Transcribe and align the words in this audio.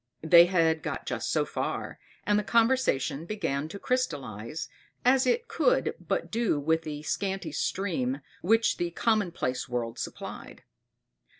They 0.23 0.47
had 0.47 0.81
got 0.81 1.05
just 1.05 1.29
so 1.31 1.45
far, 1.45 1.99
and 2.23 2.39
the 2.39 2.43
conversation 2.43 3.23
began 3.27 3.67
to 3.67 3.77
crystallise, 3.77 4.67
as 5.05 5.27
it 5.27 5.47
could 5.47 5.93
but 5.99 6.31
do 6.31 6.59
with 6.59 6.81
the 6.81 7.03
scanty 7.03 7.51
stream 7.51 8.21
which 8.41 8.77
the 8.77 8.89
commonplace 8.89 9.69
world 9.69 9.99
supplied. 9.99 10.63